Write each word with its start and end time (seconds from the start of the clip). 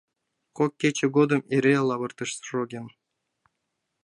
Кок 0.57 0.71
кече 0.81 1.07
годым 1.15 1.41
эре 1.55 1.73
лавыртыш 1.87 2.31
шоген. 2.47 2.85